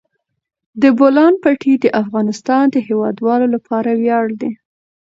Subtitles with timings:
[0.81, 4.51] د بولان پټي د افغانستان د هیوادوالو لپاره ویاړ دی.